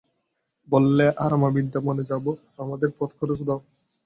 [0.67, 2.25] বললে, আরমা বৃন্দাবনে যাব,
[2.57, 3.59] আমাদের পথখরচ দাও।